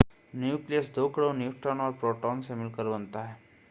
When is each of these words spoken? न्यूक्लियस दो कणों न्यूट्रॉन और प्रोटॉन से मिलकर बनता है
न्यूक्लियस 0.35 0.91
दो 0.95 1.07
कणों 1.09 1.33
न्यूट्रॉन 1.33 1.81
और 1.81 1.91
प्रोटॉन 1.91 2.41
से 2.41 2.55
मिलकर 2.55 2.87
बनता 2.87 3.23
है 3.23 3.37